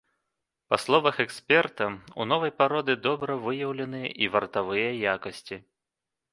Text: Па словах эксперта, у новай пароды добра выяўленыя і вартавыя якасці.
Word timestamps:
Па 0.73 0.77
словах 0.85 1.19
эксперта, 1.25 1.85
у 2.25 2.27
новай 2.31 2.51
пароды 2.63 2.97
добра 3.07 3.37
выяўленыя 3.45 4.09
і 4.25 4.33
вартавыя 4.39 4.89
якасці. 5.17 5.63